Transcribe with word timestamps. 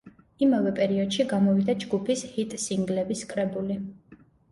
იმავე 0.43 0.69
პერიოდში 0.77 1.25
გამოვიდა 1.33 1.75
ჯგუფის 1.83 2.23
ჰიტ-სინგლების 2.37 3.23
კრებული. 3.35 3.77